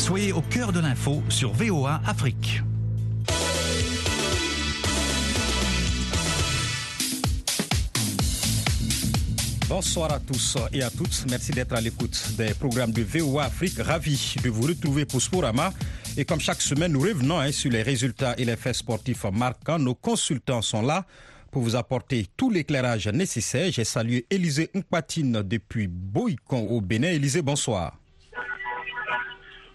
[0.00, 2.62] Soyez au cœur de l'info sur VOA Afrique.
[9.68, 11.26] Bonsoir à tous et à toutes.
[11.28, 13.78] Merci d'être à l'écoute des programmes de VOA Afrique.
[13.78, 15.70] Ravi de vous retrouver pour Sporama.
[16.16, 19.78] Et comme chaque semaine, nous revenons hein, sur les résultats et les faits sportifs marquants.
[19.78, 21.04] Nos consultants sont là
[21.50, 23.70] pour vous apporter tout l'éclairage nécessaire.
[23.70, 27.10] J'ai salué Élisée Mpatine depuis Boïcon au Bénin.
[27.10, 27.99] Élisée, bonsoir.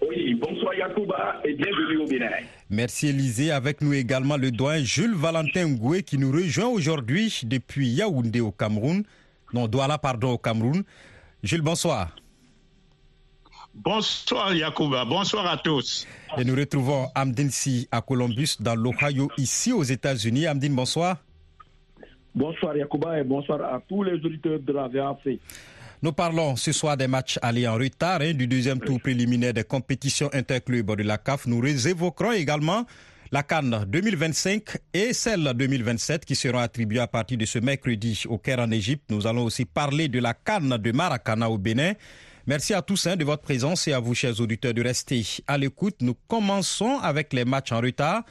[0.02, 2.30] Oui, bonsoir Yacouba et bienvenue au Bénin.
[2.70, 3.52] Merci Élisée.
[3.52, 8.52] Avec nous également le doyen Jules Valentin Ngoué qui nous rejoint aujourd'hui depuis Yaoundé au
[8.52, 9.04] Cameroun.
[9.54, 10.84] Non, Douala, pardon, au Cameroun.
[11.44, 12.16] Jules, bonsoir.
[13.74, 16.08] Bonsoir Yacouba, bonsoir à tous.
[16.38, 20.48] Et nous retrouvons Amdine Si à Columbus dans l'Ohio, ici aux États-Unis.
[20.48, 21.18] Amdine, bonsoir.
[22.34, 25.40] Bonsoir Yacouba et bonsoir à tous les auditeurs de la VAC.
[26.06, 29.64] Nous parlons ce soir des matchs allés en retard hein, du deuxième tour préliminaire des
[29.64, 31.48] compétitions interclubs de la CAF.
[31.48, 32.86] Nous évoquerons également
[33.32, 38.38] la Cannes 2025 et celle 2027 qui seront attribuées à partir de ce mercredi au
[38.38, 39.06] Caire en Égypte.
[39.10, 41.94] Nous allons aussi parler de la Cannes de Maracana au Bénin.
[42.46, 45.58] Merci à tous hein, de votre présence et à vous, chers auditeurs, de rester à
[45.58, 45.96] l'écoute.
[46.02, 48.22] Nous commençons avec les matchs en retard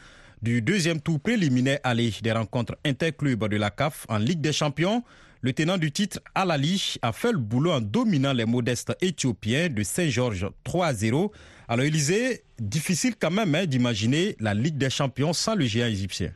[0.41, 5.03] du deuxième tour préliminaire aller des rencontres interclubs de la CAF en Ligue des Champions.
[5.45, 9.83] Le tenant du titre, Alali, a fait le boulot en dominant les modestes éthiopiens de
[9.83, 11.31] Saint-Georges 3-0.
[11.69, 16.33] Alors, Élysée, difficile quand même hein, d'imaginer la Ligue des Champions sans le géant égyptien.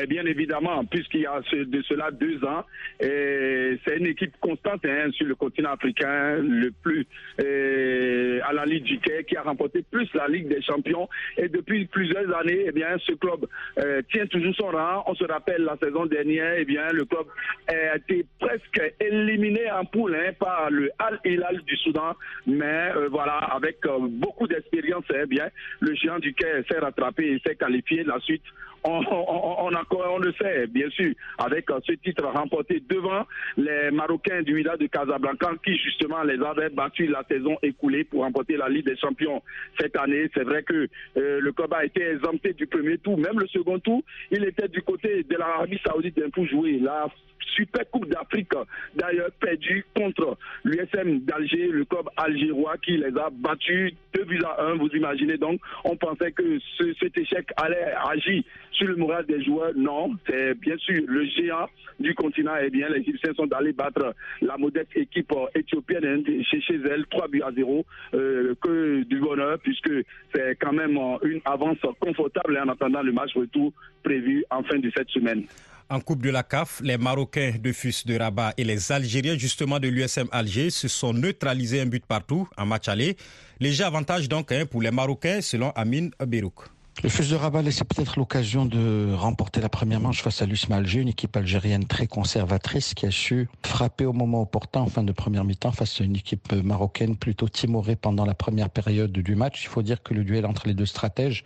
[0.00, 2.64] Eh bien évidemment, puisqu'il y a de cela deux ans,
[3.00, 7.06] c'est une équipe constante hein, sur le continent africain, le plus
[7.38, 11.08] à la Ligue du Quai, qui a remporté plus la Ligue des Champions.
[11.36, 13.46] Et depuis plusieurs années, eh bien, ce club
[13.78, 15.04] euh, tient toujours son rang.
[15.06, 17.26] On se rappelle la saison dernière, eh bien, le club
[17.68, 22.14] a été presque éliminé en poule hein, par le Al Hilal du Soudan.
[22.46, 25.48] Mais euh, voilà, avec euh, beaucoup d'expérience, eh bien,
[25.80, 28.04] le géant du Quai s'est rattrapé et s'est qualifié.
[28.04, 28.42] La suite
[28.84, 33.26] on, on, le sait, bien sûr, avec ce titre remporté devant
[33.56, 38.22] les Marocains du Wida de Casablanca, qui justement les avaient battus la saison écoulée pour
[38.22, 39.42] remporter la Ligue des Champions
[39.80, 40.30] cette année.
[40.34, 43.78] C'est vrai que euh, le club a été exempté du premier tour, même le second
[43.78, 46.78] tour, il était du côté de l'Arabie Saoudite pour jouer.
[46.78, 47.06] La
[47.54, 48.52] Super Coupe d'Afrique,
[48.94, 54.64] d'ailleurs perdu contre l'USM d'Alger, le club algérois qui les a battus 2 buts à
[54.64, 54.74] 1.
[54.76, 56.58] Vous imaginez donc, on pensait que
[57.00, 58.42] cet échec allait agir
[58.74, 59.72] sur le moral des joueurs.
[59.76, 61.68] Non, c'est bien sûr le géant
[62.00, 62.54] du continent.
[62.62, 67.28] Eh bien, les Égyptiens sont allés battre la modeste équipe éthiopienne chez, chez elle, 3
[67.28, 67.84] buts à 0.
[68.14, 69.90] Euh, que du bonheur, puisque
[70.34, 74.90] c'est quand même une avance confortable en attendant le match retour prévu en fin de
[74.96, 75.44] cette semaine.
[75.90, 79.78] En Coupe de la CAF, les Marocains de FUS de Rabat et les Algériens justement
[79.78, 83.16] de l'USM Alger se sont neutralisés un but partout en match aller.
[83.60, 86.64] Léger avantage donc hein, pour les Marocains selon Amin Berouk.
[87.02, 90.76] Le Fus de Rabat laissait peut-être l'occasion de remporter la première manche face à l'USMA
[90.76, 95.02] Alger, une équipe algérienne très conservatrice qui a su frapper au moment opportun en fin
[95.02, 99.34] de première mi-temps face à une équipe marocaine plutôt timorée pendant la première période du
[99.34, 99.64] match.
[99.64, 101.44] Il faut dire que le duel entre les deux stratèges,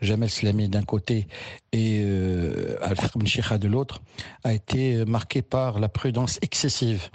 [0.00, 1.28] Jamel Slami d'un côté
[1.76, 4.00] et euh, Alfred de l'autre,
[4.44, 7.10] a été marqué par la prudence excessive.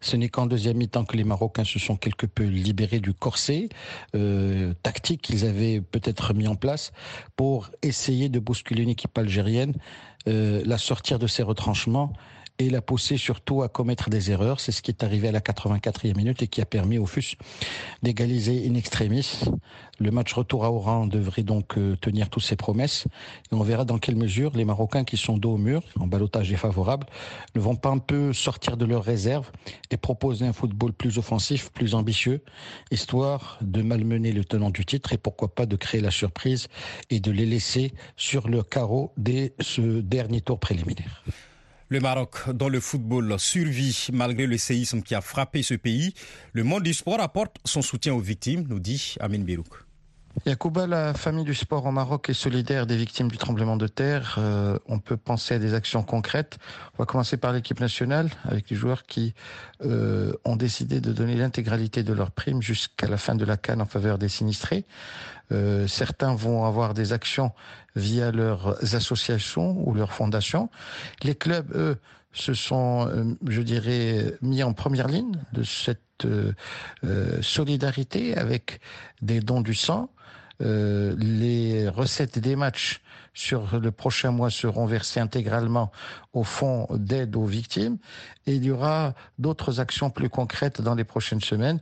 [0.00, 3.68] Ce n'est qu'en deuxième mi-temps que les Marocains se sont quelque peu libérés du corset
[4.14, 6.92] euh, tactique qu'ils avaient peut-être mis en place
[7.36, 9.74] pour essayer de bousculer une équipe algérienne,
[10.28, 12.12] euh, la sortir de ses retranchements
[12.58, 14.60] et la pousser surtout à commettre des erreurs.
[14.60, 17.36] C'est ce qui est arrivé à la 84e minute et qui a permis au FUS
[18.02, 19.44] d'égaliser in extremis.
[19.98, 23.06] Le match retour à Oran devrait donc euh, tenir toutes ses promesses.
[23.50, 26.50] Et on verra dans quelle mesure les Marocains qui sont dos au mur, en balotage
[26.50, 27.06] défavorable,
[27.54, 29.50] ne vont pas un peu sortir de leurs réserves
[29.90, 32.42] et proposer un football plus offensif, plus ambitieux,
[32.90, 36.68] histoire de malmener le tenant du titre et pourquoi pas de créer la surprise
[37.10, 41.24] et de les laisser sur le carreau dès ce dernier tour préliminaire.
[41.88, 46.14] Le Maroc, dont le football survit malgré le séisme qui a frappé ce pays,
[46.52, 49.85] le monde du sport apporte son soutien aux victimes, nous dit Amin Birouk.
[50.44, 54.36] Yacouba, la famille du sport au Maroc est solidaire des victimes du tremblement de terre.
[54.38, 56.58] Euh, on peut penser à des actions concrètes.
[56.94, 59.34] On va commencer par l'équipe nationale, avec les joueurs qui
[59.82, 63.80] euh, ont décidé de donner l'intégralité de leur prime jusqu'à la fin de la canne
[63.80, 64.84] en faveur des sinistrés.
[65.52, 67.52] Euh, certains vont avoir des actions
[67.94, 70.68] via leurs associations ou leurs fondations.
[71.22, 71.96] Les clubs, eux,
[72.36, 76.26] se sont, je dirais, mis en première ligne de cette
[77.40, 78.80] solidarité avec
[79.22, 80.10] des dons du sang.
[80.62, 83.02] Euh, les recettes des matchs
[83.34, 85.92] sur le prochain mois seront versées intégralement
[86.32, 87.98] au fonds d'aide aux victimes.
[88.46, 91.80] Et il y aura d'autres actions plus concrètes dans les prochaines semaines.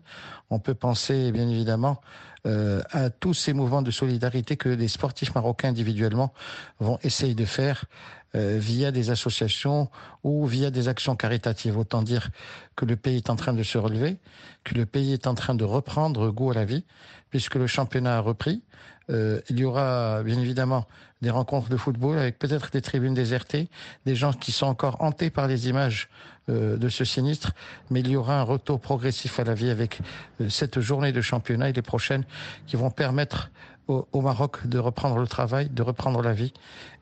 [0.51, 2.01] On peut penser, bien évidemment,
[2.47, 6.35] euh, à tous ces mouvements de solidarité que les sportifs marocains individuellement
[6.81, 9.89] vont essayer de faire euh, via des associations
[10.25, 11.79] ou via des actions caritatives.
[11.79, 12.31] Autant dire
[12.75, 14.17] que le pays est en train de se relever,
[14.65, 16.85] que le pays est en train de reprendre goût à la vie,
[17.31, 18.63] puisque le championnat a repris.
[19.11, 20.87] Euh, il y aura bien évidemment
[21.21, 23.69] des rencontres de football avec peut-être des tribunes désertées,
[24.07, 27.53] des gens qui sont encore hantés par les images euh, de ce sinistre,
[27.91, 30.01] mais il y aura un retour progressif à la vie avec
[30.41, 32.25] euh, cette journée de championnat et les prochaines
[32.67, 33.51] qui vont permettre
[33.89, 36.53] au, au, Maroc de reprendre le travail, de reprendre la vie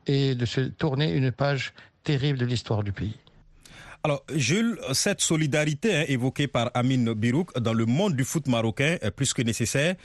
[0.07, 1.73] et de se tourner une page
[2.03, 3.17] terrible de l'histoire du pays.
[4.05, 8.97] Alors, Jules, cette solidarité hein, évoquée par Amin Birouk dans le monde du foot marocain
[9.01, 9.95] est plus que nécessaire.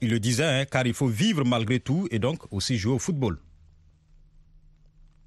[0.00, 3.00] Il le disait, hein, car il faut vivre malgré tout et donc aussi jouer au
[3.00, 3.38] football.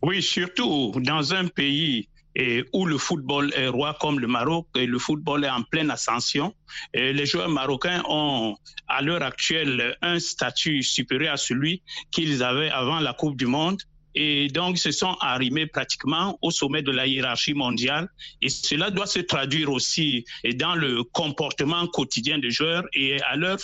[0.01, 4.85] Oui, surtout dans un pays et où le football est roi comme le Maroc et
[4.85, 6.53] le football est en pleine ascension.
[6.93, 8.55] Et les joueurs marocains ont
[8.87, 13.81] à l'heure actuelle un statut supérieur à celui qu'ils avaient avant la Coupe du Monde
[14.15, 18.09] et donc se sont arrimés pratiquement au sommet de la hiérarchie mondiale.
[18.41, 20.25] Et cela doit se traduire aussi
[20.55, 23.57] dans le comportement quotidien des joueurs et à leur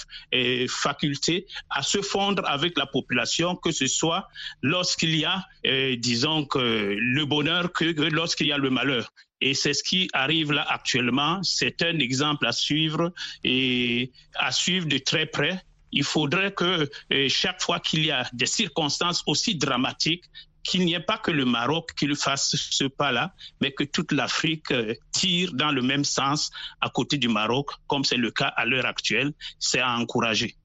[0.67, 4.27] faculté à se fondre avec la population, que ce soit
[4.61, 9.11] lorsqu'il y a, euh, disons, que le bonheur que lorsqu'il y a le malheur.
[9.41, 11.41] Et c'est ce qui arrive là actuellement.
[11.43, 13.13] C'est un exemple à suivre
[13.43, 18.27] et à suivre de très près il faudrait que euh, chaque fois qu'il y a
[18.33, 20.25] des circonstances aussi dramatiques,
[20.63, 24.71] qu'il n'y ait pas que le Maroc qui fasse ce pas-là, mais que toute l'Afrique
[24.71, 26.51] euh, tire dans le même sens
[26.81, 29.33] à côté du Maroc, comme c'est le cas à l'heure actuelle.
[29.57, 30.55] C'est à encourager.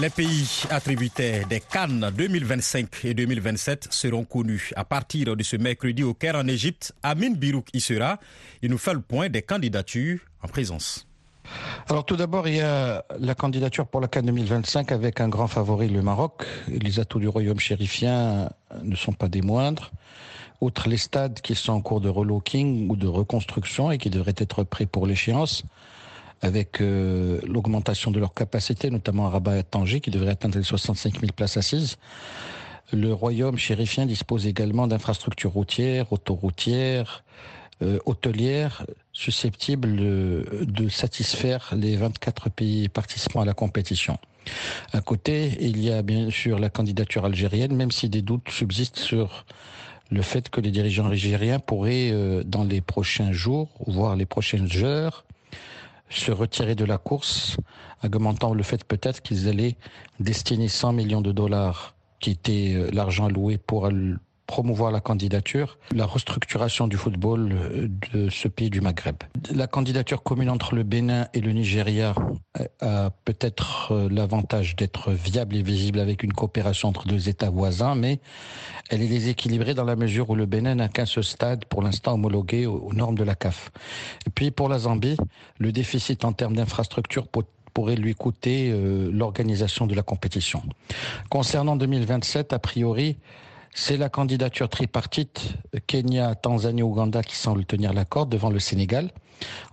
[0.00, 6.04] Les pays attributaires des Cannes 2025 et 2027 seront connus à partir de ce mercredi
[6.04, 6.92] au Caire en Égypte.
[7.02, 8.20] Amin Birouk y sera.
[8.62, 11.04] Il nous fait le point des candidatures en présence.
[11.88, 15.48] Alors tout d'abord, il y a la candidature pour la Cannes 2025 avec un grand
[15.48, 16.44] favori, le Maroc.
[16.68, 18.50] Les atouts du royaume chérifien
[18.84, 19.90] ne sont pas des moindres.
[20.60, 24.34] Outre les stades qui sont en cours de relooking ou de reconstruction et qui devraient
[24.36, 25.64] être prêts pour l'échéance,
[26.42, 30.58] avec euh, l'augmentation de leur capacité, notamment à Rabat et à Tanger, qui devrait atteindre
[30.58, 31.96] les 65 000 places assises.
[32.92, 37.24] Le royaume chérifien dispose également d'infrastructures routières, autoroutières,
[37.82, 44.18] euh, hôtelières, susceptibles de satisfaire les 24 pays participants à la compétition.
[44.92, 48.98] À côté, il y a bien sûr la candidature algérienne, même si des doutes subsistent
[48.98, 49.44] sur
[50.10, 54.68] le fait que les dirigeants algériens pourraient, euh, dans les prochains jours, voire les prochaines
[54.82, 55.24] heures,
[56.10, 57.56] se retirer de la course,
[58.02, 59.76] argumentant le fait peut-être qu'ils allaient
[60.20, 63.88] destiner 100 millions de dollars, qui était euh, l'argent alloué pour
[64.48, 69.16] promouvoir la candidature, la restructuration du football euh, de ce pays du Maghreb.
[69.54, 72.14] La candidature commune entre le Bénin et le Nigeria
[72.58, 77.50] euh, a peut-être euh, l'avantage d'être viable et visible avec une coopération entre deux États
[77.50, 78.20] voisins, mais
[78.88, 82.14] elle est déséquilibrée dans la mesure où le Bénin n'a qu'un seul stade pour l'instant
[82.14, 83.70] homologué aux normes de la CAF.
[84.26, 85.18] Et puis pour la Zambie,
[85.58, 87.28] le déficit en termes d'infrastructures
[87.74, 88.72] pourrait lui coûter
[89.12, 90.62] l'organisation de la compétition.
[91.28, 93.18] Concernant 2027, a priori,
[93.74, 95.54] c'est la candidature tripartite
[95.86, 99.10] Kenya, Tanzanie, Ouganda qui semble tenir la corde devant le Sénégal.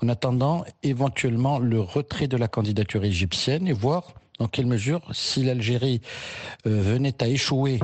[0.03, 5.43] En attendant, éventuellement, le retrait de la candidature égyptienne et voir dans quelle mesure, si
[5.43, 6.01] l'Algérie
[6.67, 7.79] euh, venait à échouer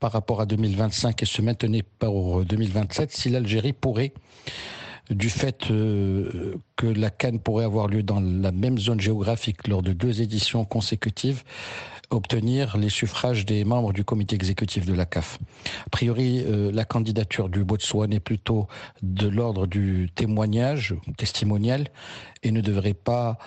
[0.00, 4.12] par rapport à 2025 et se maintenait pour 2027, si l'Algérie pourrait
[5.10, 9.82] du fait euh, que la Cannes pourrait avoir lieu dans la même zone géographique lors
[9.82, 11.42] de deux éditions consécutives,
[12.10, 15.38] obtenir les suffrages des membres du comité exécutif de la CAF.
[15.86, 18.66] A priori, euh, la candidature du Botswana est plutôt
[19.02, 21.88] de l'ordre du témoignage, testimonial,
[22.42, 23.38] et ne devrait pas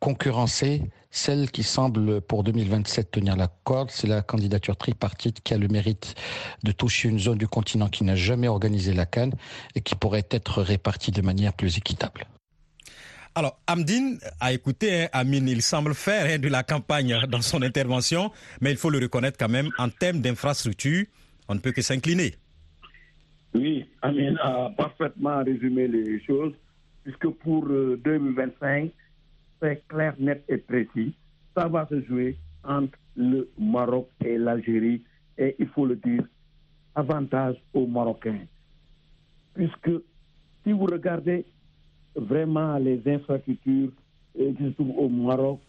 [0.00, 5.58] concurrencer celle qui semble pour 2027 tenir la corde, c'est la candidature tripartite qui a
[5.58, 6.14] le mérite
[6.62, 9.34] de toucher une zone du continent qui n'a jamais organisé la Cannes
[9.74, 12.26] et qui pourrait être répartie de manière plus équitable.
[13.38, 17.62] Alors, Amdine a écouté hein, Amine, il semble faire hein, de la campagne dans son
[17.62, 21.04] intervention, mais il faut le reconnaître quand même, en termes d'infrastructure,
[21.48, 22.34] on ne peut que s'incliner.
[23.54, 26.52] Oui, Amine a parfaitement résumé les choses,
[27.04, 28.88] puisque pour 2025, euh,
[29.62, 31.14] c'est clair, net et précis.
[31.56, 35.00] Ça va se jouer entre le Maroc et l'Algérie,
[35.38, 36.24] et il faut le dire,
[36.96, 38.46] avantage aux Marocains.
[39.54, 39.92] Puisque
[40.64, 41.46] si vous regardez
[42.18, 43.90] vraiment les infrastructures
[44.34, 45.60] qui se trouve au Maroc,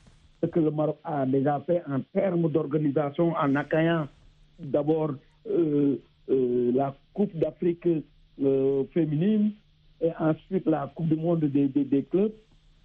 [0.41, 4.08] ce que le Maroc a déjà fait en termes d'organisation en accueillant
[4.60, 5.12] d'abord
[5.48, 7.88] la Coupe d'Afrique
[8.94, 9.51] féminine
[10.01, 12.34] et ensuite la Coupe du Monde des, des clubs.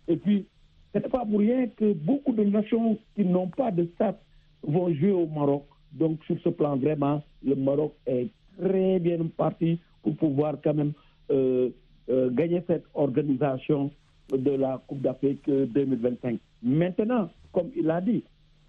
[0.08, 0.46] Et puis,
[0.92, 4.16] ce n'est pas pour rien que beaucoup de nations qui n'ont pas de stade
[4.62, 5.64] vont jouer au Maroc.
[5.92, 8.28] Donc, sur ce plan, vraiment, le Maroc est
[8.58, 10.92] très bien parti pour pouvoir quand même
[11.30, 11.70] euh, euh,
[12.08, 13.90] gagner cette organisation
[14.30, 16.38] de la Coupe d'Afrique 2025.
[16.62, 18.22] Maintenant, comme il l'a dit,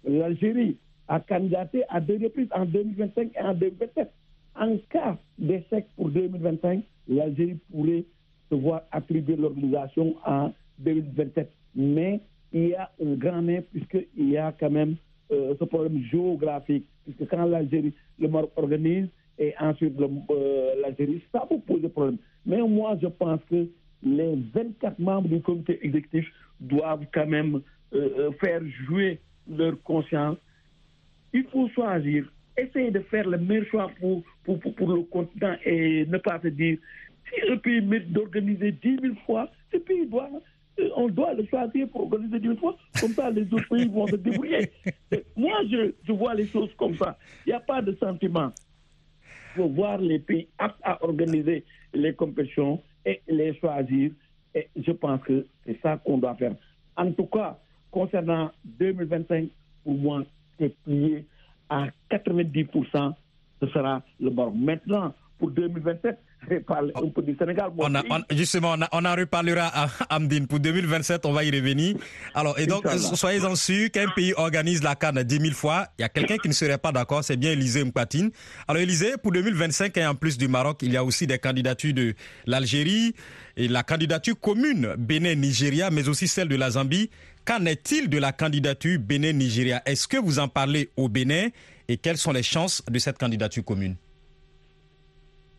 [0.04, 0.76] l'Algérie
[1.08, 4.10] a candidaté à deux reprises en 2025 et en 2027.
[4.58, 8.04] En cas d'échec pour 2025, l'Algérie pourrait
[8.50, 11.50] se voir attribuer l'organisation en 2027.
[11.74, 12.20] Mais
[12.52, 14.96] il y a un grand mais puisqu'il y a quand même
[15.30, 16.86] euh, ce problème géographique.
[17.04, 22.18] Puisque quand l'Algérie, le Maroc organise et ensuite euh, l'Algérie, ça vous pose problème.
[22.44, 23.66] Mais moi, je pense que
[24.02, 26.26] les 24 membres du comité exécutif
[26.60, 27.60] doivent quand même
[27.94, 30.38] euh, faire jouer leur conscience.
[31.32, 36.06] Il faut choisir, essayer de faire le meilleur choix pour, pour, pour, le continent et
[36.06, 36.78] ne pas se dire
[37.28, 40.30] si un pays mérite d'organiser 10 000 fois, ce pays doit
[40.94, 42.76] on doit le choisir pour organiser 10 000 fois.
[43.00, 44.70] Comme ça, les autres pays vont se débrouiller.
[45.36, 47.18] Moi, je, je, vois les choses comme ça.
[47.46, 48.52] Il n'y a pas de sentiment.
[49.56, 54.10] Faut voir les pays aptes à organiser les compétitions et les choisir.
[54.54, 56.54] Et je pense que c'est ça qu'on doit faire.
[56.96, 57.58] En tout cas,
[57.90, 59.48] concernant 2025,
[59.84, 60.24] pour moi,
[60.58, 61.24] c'est plié
[61.70, 63.14] à 90%.
[63.60, 64.54] Ce sera le bord.
[64.54, 66.18] Maintenant, pour 2027,
[66.50, 67.70] un peu du Sénégal.
[68.30, 70.46] justement, on, en reparlera à Amdine.
[70.46, 71.96] Pour 2027, on va y revenir.
[72.34, 75.86] Alors, et donc, soyez-en sûrs qu'un pays organise la canne 10 000 fois.
[75.98, 78.30] Il y a quelqu'un qui ne serait pas d'accord, c'est bien Élisée Mpatine.
[78.68, 81.94] Alors, Élisée, pour 2025, et en plus du Maroc, il y a aussi des candidatures
[81.94, 82.14] de
[82.46, 83.14] l'Algérie
[83.56, 87.10] et la candidature commune Bénin-Nigeria, mais aussi celle de la Zambie.
[87.44, 91.48] Qu'en est-il de la candidature Bénin-Nigeria Est-ce que vous en parlez au Bénin?
[91.88, 93.94] Et quelles sont les chances de cette candidature commune?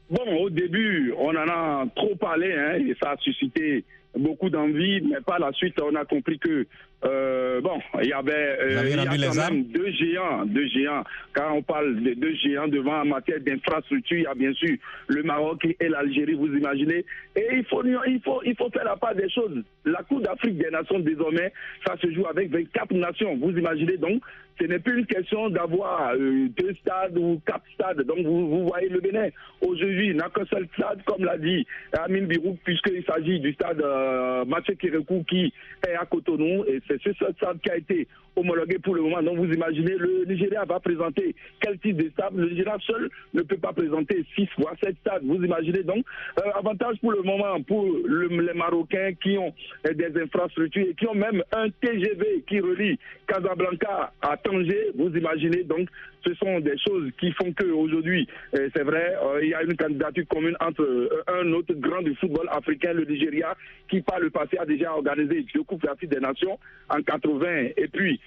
[0.09, 3.83] Bon, au début, on en a trop parlé hein, et ça a suscité
[4.17, 6.65] beaucoup d'envie, mais par la suite, on a compris que
[7.05, 11.03] euh, bon, il y avait euh, il y a quand même deux géants, deux géants.
[11.33, 14.75] Quand on parle de deux géants devant en matière d'infrastructure, il y a bien sûr
[15.07, 17.05] le Maroc et l'Algérie, vous imaginez.
[17.35, 19.61] Et il faut, il faut, il faut faire la part des choses.
[19.85, 21.53] La Coupe d'Afrique des Nations désormais,
[21.85, 23.37] ça se joue avec 24 nations.
[23.37, 24.21] Vous imaginez donc,
[24.59, 28.01] ce n'est plus une question d'avoir euh, deux stades ou quatre stades.
[28.03, 29.29] Donc vous, vous voyez le Bénin
[29.61, 34.45] aujourd'hui n'a qu'un seul stade, comme l'a dit Amin Birou, puisqu'il s'agit du stade euh,
[34.45, 35.53] Mathieu Kérékou qui
[35.87, 39.21] est à Cotonou et c'est ce stade qui a été homologué pour le moment.
[39.21, 43.41] Donc vous imaginez, le Nigeria va présenter quel type de stade Le Nigeria seul ne
[43.41, 45.23] peut pas présenter 6 fois 7 stades.
[45.23, 46.05] Vous imaginez donc,
[46.39, 49.53] euh, avantage pour le moment pour les Marocains qui ont
[49.87, 54.91] euh, des infrastructures et qui ont même un TGV qui relie Casablanca à Tanger.
[54.95, 55.89] Vous imaginez donc,
[56.27, 60.25] ce sont des choses qui font qu'aujourd'hui, euh, c'est vrai, il y a une candidature
[60.27, 63.55] commune entre un autre grand du football africain, le Nigeria,
[63.89, 67.87] qui par le passé a déjà organisé le Coupe d'Afrique des Nations en 80 et
[67.87, 68.19] puis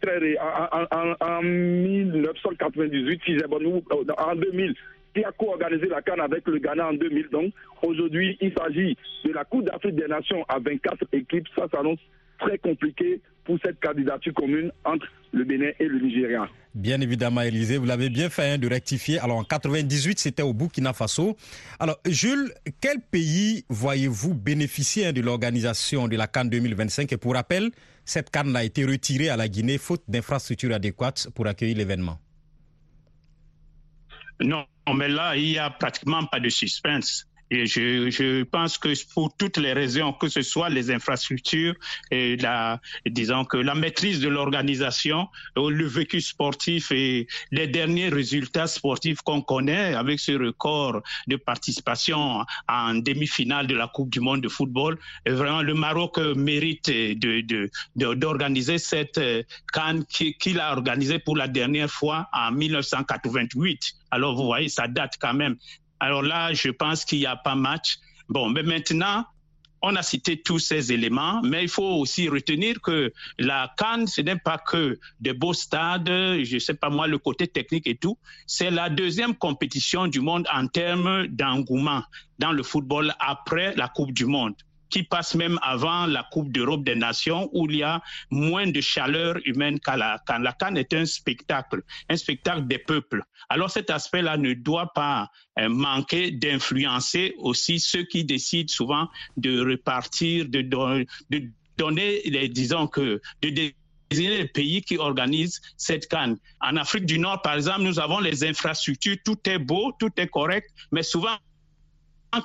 [0.00, 3.82] très, en, en, 1998, si j'ai bon,
[4.18, 4.74] en 2000,
[5.14, 7.28] qui a co-organisé la Cannes avec le Ghana en 2000.
[7.30, 7.52] Donc
[7.82, 11.46] aujourd'hui, il s'agit de la Coupe d'Afrique des Nations à 24 équipes.
[11.56, 12.00] Ça s'annonce
[12.38, 16.48] très compliqué pour cette candidature commune entre le Bénin et le Nigeria.
[16.74, 19.18] Bien évidemment, Élisée, vous l'avez bien fait hein, de rectifier.
[19.20, 21.36] Alors en 98, c'était au Burkina Faso.
[21.78, 27.34] Alors Jules, quel pays voyez-vous bénéficier hein, de l'organisation de la Cannes 2025 Et pour
[27.34, 27.70] rappel,
[28.04, 32.18] cette Cannes a été retirée à la Guinée faute d'infrastructures adéquates pour accueillir l'événement.
[34.40, 34.64] Non,
[34.96, 37.26] mais là, il n'y a pratiquement pas de suspense.
[37.50, 41.74] Et je, pense que pour toutes les raisons, que ce soit les infrastructures
[42.10, 49.20] la, disons que la maîtrise de l'organisation, le vécu sportif et les derniers résultats sportifs
[49.22, 54.48] qu'on connaît avec ce record de participation en demi-finale de la Coupe du Monde de
[54.48, 59.20] football, et vraiment le Maroc mérite de, d'organiser cette
[59.72, 63.94] canne qu'il a organisée pour la dernière fois en 1988.
[64.10, 65.56] Alors vous voyez, ça date quand même.
[66.00, 67.98] Alors là, je pense qu'il n'y a pas match.
[68.28, 69.24] Bon, mais maintenant,
[69.82, 74.22] on a cité tous ces éléments, mais il faut aussi retenir que la Cannes, ce
[74.22, 77.96] n'est pas que des beaux stades, je ne sais pas moi, le côté technique et
[77.96, 78.18] tout.
[78.46, 82.02] C'est la deuxième compétition du monde en termes d'engouement
[82.38, 84.54] dans le football après la Coupe du Monde
[84.94, 88.80] qui passe même avant la Coupe d'Europe des Nations où il y a moins de
[88.80, 90.44] chaleur humaine qu'à la Cannes.
[90.44, 93.20] La Cannes est un spectacle, un spectacle des peuples.
[93.48, 99.68] Alors cet aspect-là ne doit pas euh, manquer d'influencer aussi ceux qui décident souvent de
[99.68, 100.62] repartir, de,
[101.76, 103.72] donner, disons que, de
[104.10, 106.38] désigner les pays qui organisent cette canne.
[106.60, 110.28] En Afrique du Nord, par exemple, nous avons les infrastructures, tout est beau, tout est
[110.28, 111.36] correct, mais souvent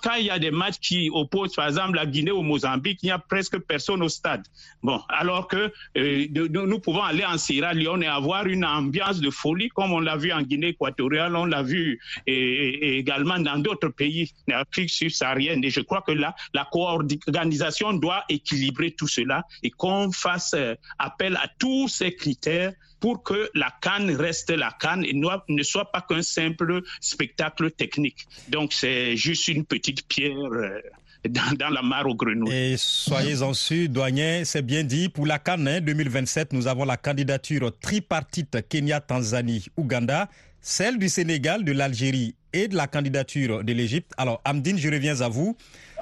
[0.01, 3.07] quand il y a des matchs qui opposent, par exemple, la Guinée au Mozambique, il
[3.07, 4.45] n'y a presque personne au stade.
[4.83, 9.29] Bon, alors que euh, nous pouvons aller en Sierra Leone et avoir une ambiance de
[9.29, 14.31] folie, comme on l'a vu en Guinée équatoriale, on l'a vu également dans d'autres pays
[14.47, 15.63] d'Afrique subsaharienne.
[15.63, 20.75] Et je crois que là, la co-organisation doit équilibrer tout cela et qu'on fasse euh,
[20.97, 25.91] appel à tous ces critères pour que la canne reste la canne et ne soit
[25.91, 28.27] pas qu'un simple spectacle technique.
[28.47, 30.35] Donc c'est juste une petite pierre.
[30.37, 30.81] Euh,
[31.27, 32.53] dans, la mare aux grenouilles.
[32.53, 35.09] Et soyez-en sûrs, douanier, c'est bien dit.
[35.09, 40.29] Pour la Cannes 2027, nous avons la candidature tripartite Kenya, Tanzanie, Ouganda,
[40.61, 44.11] celle du Sénégal, de l'Algérie et de la candidature de l'Égypte.
[44.17, 45.55] Alors, Amdine, je reviens à vous.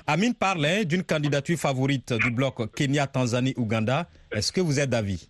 [0.05, 4.07] Amine parlait d'une candidature favorite du bloc Kenya, Tanzanie, Ouganda.
[4.31, 5.29] Est-ce que vous êtes d'avis?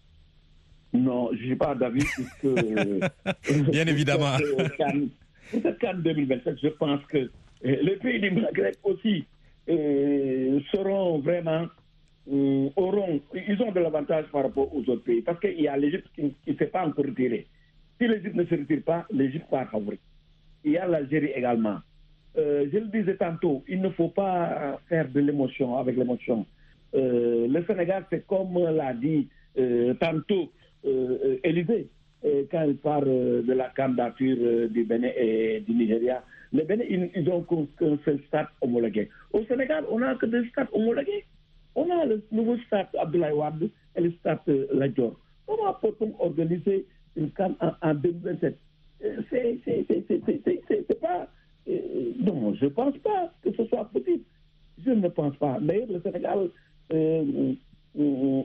[0.93, 3.69] Non, je ne suis pas d'avis puisque...
[3.71, 4.37] Bien évidemment.
[5.51, 7.29] Pour cette CAN 2027, je pense que euh,
[7.61, 9.25] les pays du Maghreb aussi
[9.69, 11.65] euh, seront vraiment...
[12.29, 15.77] Euh, auront, ils ont de l'avantage par rapport aux autres pays parce qu'il y a
[15.77, 17.47] l'Égypte qui ne s'est pas encore retirée.
[17.99, 19.97] Si l'Égypte ne se retire pas, l'Égypte va favori.
[20.65, 21.77] Il y a l'Algérie également.
[22.35, 26.45] je le disais tantôt, il ne faut pas faire de l'émotion avec l'émotion.
[26.93, 29.29] le Sénégal, c'est comme l'a dit
[29.99, 30.45] tantôt euh,
[31.43, 31.87] Élysée,
[32.51, 33.05] quand il parle
[33.45, 36.23] de la candidature du Bénin et du Nigeria.
[36.53, 39.09] Les Bénin, ils ont qu'un seul stade homologué.
[39.33, 41.25] Au Sénégal, on n'a que deux stades homologués.
[41.75, 44.39] On a le nouveau stade Abdoulaye Wade et le stade
[44.73, 45.15] Lajor.
[45.45, 48.57] Comment peut-on organiser une CAN en, 2027
[49.29, 51.27] C'est pas.
[52.19, 54.23] non, je ne pense pas que ce soit possible.
[54.85, 55.57] Je ne pense pas.
[55.61, 56.49] D'ailleurs, le Sénégal
[56.93, 57.53] euh, euh,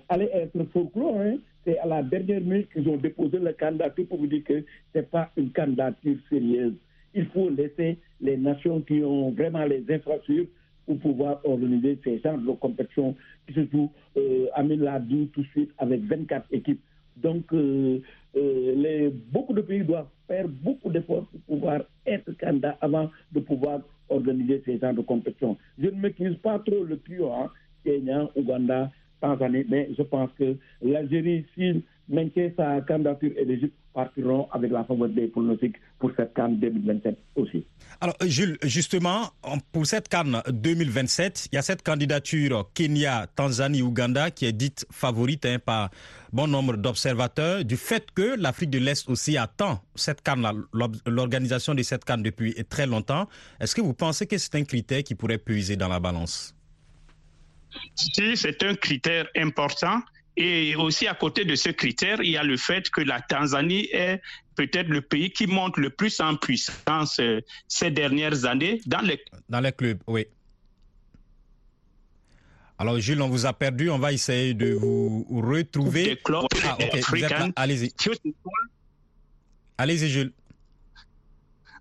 [0.08, 1.20] allait être folklore.
[1.20, 4.60] Hein c'est à la dernière minute qu'ils ont déposé la candidature pour vous dire que
[4.92, 6.74] ce n'est pas une candidature sérieuse.
[7.14, 10.46] Il faut laisser les nations qui ont vraiment les infrastructures
[10.86, 13.14] pour pouvoir organiser ces genres de compétitions
[13.46, 16.80] qui se jouent, euh, Amine l'a dit tout de suite, avec 24 équipes.
[17.16, 18.00] Donc, euh,
[18.36, 23.40] euh, les, beaucoup de pays doivent faire beaucoup d'efforts pour pouvoir être candidats avant de
[23.40, 25.56] pouvoir organiser ces genres de compétitions.
[25.78, 27.50] Je ne maîtrise pas trop le trio, hein,
[27.84, 28.90] Kenya, Ouganda,
[29.22, 35.08] Mais je pense que l'Algérie, s'il maintient sa candidature et l'Égypte partiront avec la faveur
[35.08, 37.64] des pronostics pour cette Cannes 2027 aussi.
[38.00, 39.30] Alors, Jules, justement,
[39.70, 44.86] pour cette Cannes 2027, il y a cette candidature Kenya, Tanzanie, Ouganda qui est dite
[44.90, 45.90] favorite hein, par
[46.32, 50.46] bon nombre d'observateurs, du fait que l'Afrique de l'Est aussi attend cette Cannes,
[51.06, 53.28] l'organisation de cette Cannes depuis très longtemps.
[53.60, 56.54] Est-ce que vous pensez que c'est un critère qui pourrait puiser dans la balance?
[57.94, 60.00] Si c'est un critère important.
[60.36, 63.88] Et aussi à côté de ce critère, il y a le fait que la Tanzanie
[63.92, 64.22] est
[64.54, 69.22] peut-être le pays qui monte le plus en puissance euh, ces dernières années dans les...
[69.50, 70.26] Dans les clubs, oui.
[72.78, 76.18] Alors Jules, on vous a perdu, on va essayer de vous retrouver.
[76.64, 76.76] Ah,
[77.56, 77.92] Allez-y.
[79.78, 80.32] Allez-y Jules.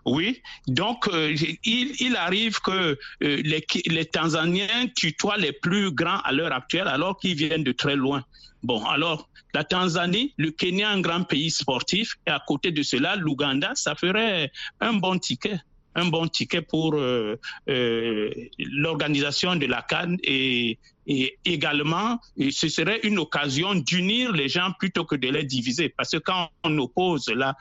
[0.06, 6.32] Oui, donc euh, il, arrive que euh, les, les, Tanzaniens tutoient les plus grands à
[6.32, 8.24] l'heure actuelle alors qu'ils viennent de très loin.
[8.64, 13.16] Bon, alors la Tanzanie, le Kenya, un grand pays sportif, et à côté de cela,
[13.16, 15.60] l'Ouganda, ça ferait un bon ticket
[15.96, 17.36] un bon ticket pour euh,
[17.68, 25.06] l'organisation de la Cannes et, et également ce serait une occasion d'unir les gens plutôt
[25.06, 25.90] que de les diviser.
[25.90, 27.56] Parce que quand on oppose là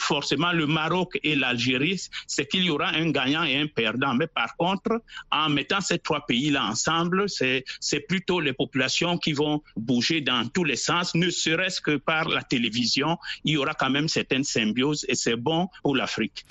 [0.00, 4.14] forcément le Maroc et l'Algérie c'est qu'il y aura un gagnant et un perdant.
[4.14, 9.32] Mais par contre en mettant ces trois pays là ensemble c'est plutôt les populations qui
[9.32, 11.14] vont bouger dans tous les sens.
[11.14, 15.36] Ne serait-ce que par la télévision il y aura quand même certaines symbioses et c'est
[15.36, 16.44] bon pour l'Afrique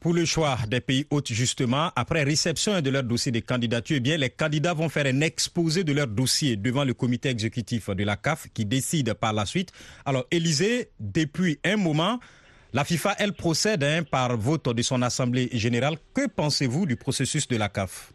[0.00, 4.00] pour le choix des pays hôtes, justement, après réception de leur dossier de candidature, eh
[4.00, 8.02] bien, les candidats vont faire un exposé de leur dossier devant le comité exécutif de
[8.04, 9.72] la CAF qui décide par la suite.
[10.06, 12.18] Alors, Élysée, depuis un moment,
[12.72, 15.96] la FIFA, elle procède hein, par vote de son Assemblée générale.
[16.14, 18.12] Que pensez-vous du processus de la CAF?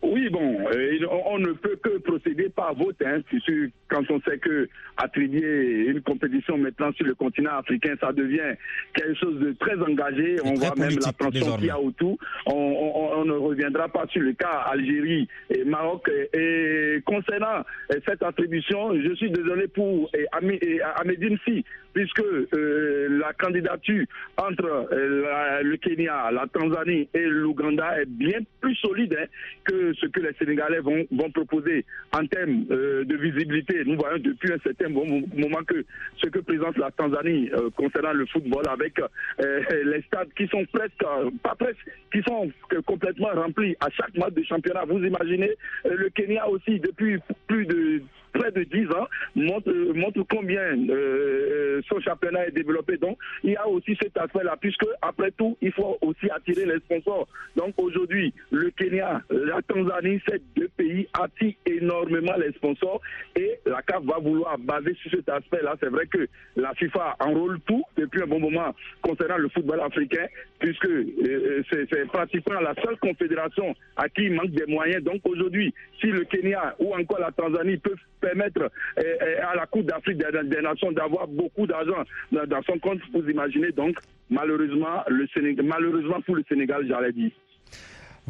[0.00, 4.38] Oui, bon, euh, on ne peut que procéder par vote, hein, sûr, quand on sait
[4.38, 8.54] que attribuer une compétition maintenant sur le continent africain, ça devient
[8.94, 10.36] quelque chose de très engagé.
[10.44, 12.16] on voit même la tension qu'il y a autour.
[12.46, 16.08] On, ne reviendra pas sur le cas Algérie et Maroc.
[16.32, 24.04] Et, concernant euh, cette attribution, je suis désolé pour Ahmedine Si, puisque euh, la candidature
[24.36, 29.26] entre le Kenya, la Tanzanie et l'Ouganda est bien plus solide hein,
[29.64, 33.82] que ce que les Sénégalais vont proposer en termes euh, de visibilité.
[33.84, 35.84] Nous voyons depuis un certain moment que
[36.22, 40.64] ce que présente la Tanzanie euh, concernant le football avec euh, les stades qui sont
[40.72, 41.04] presque,
[41.42, 41.78] pas presque,
[42.12, 42.50] qui sont
[42.86, 44.84] complètement remplis à chaque match de championnat.
[44.86, 45.50] Vous imaginez
[45.84, 52.00] le Kenya aussi depuis plus de près de 10 ans montre, montre combien euh, son
[52.00, 52.96] championnat est développé.
[52.96, 56.78] Donc, il y a aussi cet aspect-là, puisque après tout, il faut aussi attirer les
[56.80, 57.28] sponsors.
[57.56, 63.00] Donc, aujourd'hui, le Kenya, la Tanzanie, ces deux pays attirent énormément les sponsors
[63.36, 65.74] et la CAF va vouloir baser sur cet aspect-là.
[65.80, 70.26] C'est vrai que la FIFA enrôle tout depuis un bon moment concernant le football africain,
[70.58, 75.02] puisque euh, c'est pratiquement la seule confédération à qui il manque des moyens.
[75.02, 79.66] Donc, aujourd'hui, si le Kenya ou encore la Tanzanie peuvent permettre eh, eh, à la
[79.66, 82.98] Coupe d'Afrique des, Nations d'avoir beaucoup d'argent dans son compte.
[83.12, 83.96] Vous imaginez donc,
[84.28, 87.30] malheureusement, le Sénégal, malheureusement pour le Sénégal, j'allais dire.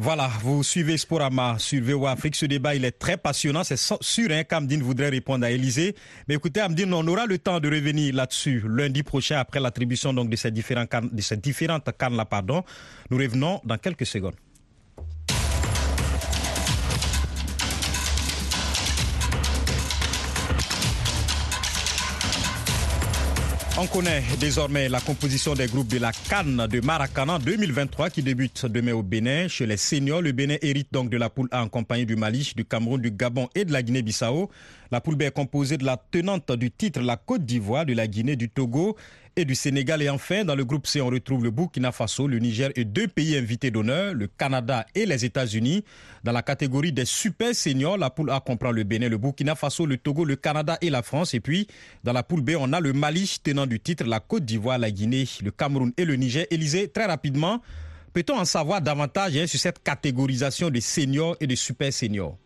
[0.01, 2.33] Voilà, vous suivez Sporama sur VOA Afrique.
[2.37, 3.65] Ce débat, il est très passionnant.
[3.65, 5.93] C'est sûr hein, qu'Amdine voudrait répondre à Élysée.
[6.25, 10.35] Mais écoutez, Amdine, on aura le temps de revenir là-dessus lundi prochain après l'attribution de
[10.37, 12.23] ces, différents de ces différentes cannes-là.
[12.23, 12.63] Pardon.
[13.09, 14.35] Nous revenons dans quelques secondes.
[23.81, 28.65] On connaît désormais la composition des groupes de la Cannes de Maracana 2023 qui débute
[28.65, 29.47] demain au Bénin.
[29.47, 32.51] Chez les seniors, le Bénin hérite donc de la poule A en compagnie du Mali,
[32.57, 34.49] du Cameroun, du Gabon et de la Guinée-Bissau.
[34.91, 38.05] La poule B est composée de la tenante du titre, la Côte d'Ivoire, de la
[38.07, 38.97] Guinée, du Togo
[39.35, 40.01] et du Sénégal.
[40.01, 43.07] Et enfin, dans le groupe C, on retrouve le Burkina Faso, le Niger et deux
[43.07, 45.83] pays invités d'honneur, le Canada et les États-Unis.
[46.23, 49.85] Dans la catégorie des super seniors, la poule A comprend le Bénin, le Burkina Faso,
[49.85, 51.33] le Togo, le Canada et la France.
[51.33, 51.67] Et puis,
[52.03, 54.91] dans la poule B, on a le Mali, tenant du titre, la Côte d'Ivoire, la
[54.91, 56.45] Guinée, le Cameroun et le Niger.
[56.49, 57.61] Élysée, très rapidement,
[58.13, 62.37] peut-on en savoir davantage hein, sur cette catégorisation des seniors et des super seniors?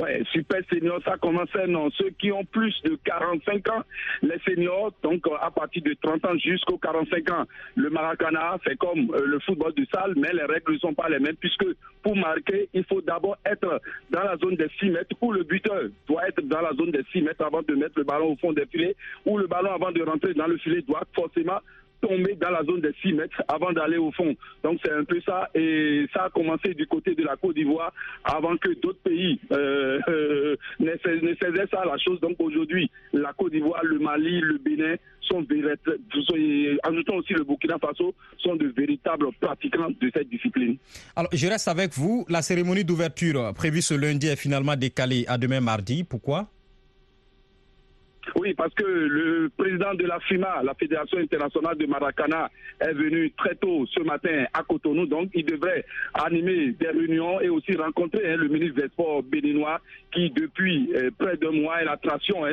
[0.00, 1.90] Ouais, super senior, ça commençait, non.
[1.90, 3.82] Ceux qui ont plus de 45 ans,
[4.22, 7.44] les seniors, donc euh, à partir de 30 ans jusqu'aux 45 ans.
[7.74, 11.08] Le maracana, c'est comme euh, le football de salle, mais les règles ne sont pas
[11.08, 11.66] les mêmes, puisque
[12.02, 13.80] pour marquer, il faut d'abord être
[14.10, 17.02] dans la zone des 6 mètres, ou le buteur doit être dans la zone des
[17.10, 18.94] 6 mètres avant de mettre le ballon au fond des filets,
[19.26, 21.58] ou le ballon avant de rentrer dans le filet doit forcément
[22.00, 24.34] tomber dans la zone des 6 mètres avant d'aller au fond.
[24.62, 25.48] Donc c'est un peu ça.
[25.54, 27.92] Et ça a commencé du côté de la Côte d'Ivoire
[28.24, 32.20] avant que d'autres pays euh, euh, ne, faisaient ça la chose.
[32.20, 35.44] Donc aujourd'hui, la Côte d'Ivoire, le Mali, le Bénin sont
[36.82, 40.76] ajoutons aussi le Burkina Faso, sont de véritables pratiquants de cette discipline.
[41.14, 42.24] Alors je reste avec vous.
[42.28, 46.04] La cérémonie d'ouverture prévue ce lundi est finalement décalée à demain mardi.
[46.04, 46.48] Pourquoi?
[48.40, 53.32] Oui, parce que le président de la FIMA, la Fédération internationale de Maracana, est venu
[53.36, 55.06] très tôt ce matin à Cotonou.
[55.06, 59.80] Donc, il devrait animer des réunions et aussi rencontrer hein, le ministre des Sports béninois
[60.12, 62.52] qui, depuis euh, près d'un mois, est l'attraction hein,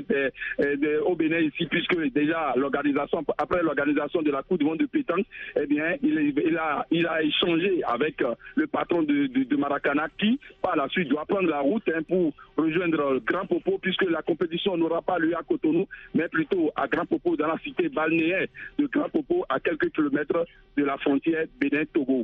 [1.05, 5.25] au Bénin ici, puisque déjà l'organisation, après l'organisation de la Coupe du Monde de pétanque,
[5.55, 11.09] eh bien, il, a, échangé avec euh, le patron de, Maracana qui, par la suite,
[11.09, 15.35] doit prendre la route hein, pour rejoindre Grand Popo, puisque la compétition n'aura pas lieu
[15.37, 15.74] à Cotonou
[16.13, 19.09] mais plutôt à Grand Popo, dans la cité balnéaire de Grand
[19.49, 20.45] à quelques kilomètres
[20.77, 22.23] de la frontière Bénin-Togo.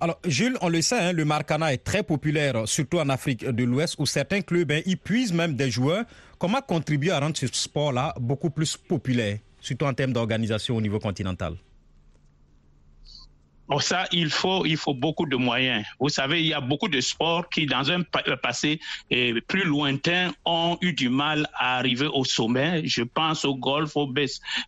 [0.00, 3.64] Alors, Jules, on le sait, hein, le Marcana est très populaire, surtout en Afrique de
[3.64, 6.04] l'Ouest, où certains clubs hein, y puisent même des joueurs.
[6.38, 10.98] Comment contribuer à rendre ce sport-là beaucoup plus populaire, surtout en termes d'organisation au niveau
[10.98, 11.54] continental?
[13.70, 15.84] Pour ça, il faut, beaucoup de moyens.
[16.00, 18.80] Vous savez, il y a beaucoup de sports qui, dans un euh, passé
[19.12, 22.82] euh, plus lointain, ont eu du mal à arriver au sommet.
[22.84, 24.12] Je pense au golf, au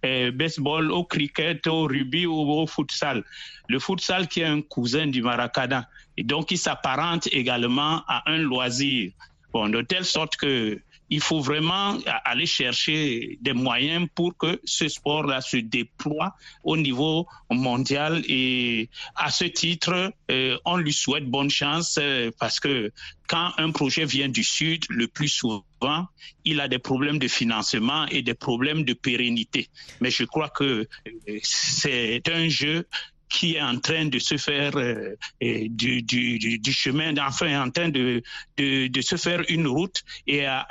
[0.04, 3.24] euh, baseball, au cricket, au rugby ou au futsal.
[3.68, 5.88] Le futsal qui est un cousin du maracana.
[6.16, 9.10] Et donc, il s'apparente également à un loisir.
[9.52, 10.80] Bon, de telle sorte que
[11.12, 17.26] il faut vraiment aller chercher des moyens pour que ce sport-là se déploie au niveau
[17.50, 18.22] mondial.
[18.28, 22.90] Et à ce titre, euh, on lui souhaite bonne chance euh, parce que
[23.28, 26.06] quand un projet vient du Sud, le plus souvent,
[26.46, 29.68] il a des problèmes de financement et des problèmes de pérennité.
[30.00, 32.86] Mais je crois que euh, c'est un jeu
[33.32, 38.22] qui est en train de se faire euh, du, chemin, enfin en train de,
[38.58, 40.66] de, se faire une route et à,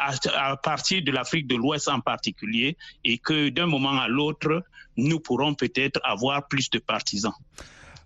[0.63, 4.63] partir de l'Afrique de l'Ouest en particulier et que d'un moment à l'autre,
[4.95, 7.33] nous pourrons peut-être avoir plus de partisans.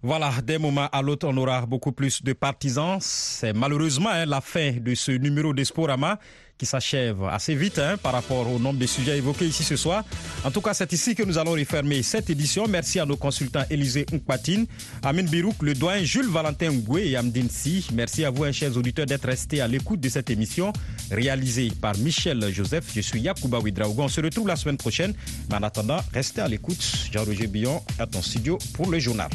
[0.01, 2.97] Voilà, d'un moment à l'autre, on aura beaucoup plus de partisans.
[3.01, 6.19] C'est malheureusement hein, la fin de ce numéro de Sporama
[6.57, 10.03] qui s'achève assez vite hein, par rapport au nombre de sujets évoqués ici ce soir.
[10.43, 12.65] En tout cas, c'est ici que nous allons refermer cette édition.
[12.67, 14.65] Merci à nos consultants Élisée Nkpatine,
[15.03, 17.87] Amin Birouk, le doyen Jules Valentin Ngoué et Amdine Si.
[17.93, 20.71] Merci à vous, hein, chers auditeurs, d'être restés à l'écoute de cette émission
[21.11, 22.85] réalisée par Michel Joseph.
[22.95, 24.03] Je suis Yakouba Ouidraogo.
[24.03, 25.13] On se retrouve la semaine prochaine.
[25.49, 26.81] Mais en attendant, restez à l'écoute.
[27.11, 29.29] Jean-Roger Billon à ton studio pour le journal.